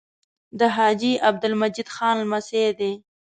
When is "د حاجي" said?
0.59-1.13